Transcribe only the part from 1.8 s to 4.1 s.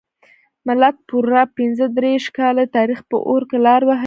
دیرش کاله د تاریخ په اور کې لار وهلې.